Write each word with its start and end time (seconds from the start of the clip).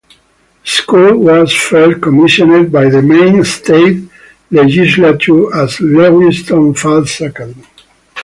The 0.63 0.67
school 0.67 1.15
was 1.19 1.53
first 1.53 2.01
commissioned 2.01 2.71
by 2.71 2.89
the 2.89 3.03
Maine 3.03 3.43
State 3.43 4.09
Legislature 4.49 5.53
as 5.53 5.79
Lewiston 5.79 6.73
Falls 6.73 7.21
Academy. 7.21 7.63